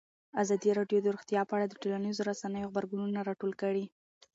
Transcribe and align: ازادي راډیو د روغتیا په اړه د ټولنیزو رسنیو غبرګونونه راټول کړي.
ازادي 0.43 0.69
راډیو 0.79 0.99
د 1.03 1.07
روغتیا 1.15 1.41
په 1.45 1.53
اړه 1.57 1.65
د 1.67 1.73
ټولنیزو 1.81 2.21
رسنیو 2.29 2.69
غبرګونونه 2.71 3.19
راټول 3.29 3.51
کړي. 3.61 3.85